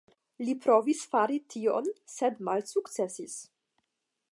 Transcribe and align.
Li 0.45 0.53
provis 0.61 1.03
fari 1.11 1.37
tion 1.55 1.91
sed 2.15 2.41
malsukcesis. 2.49 3.39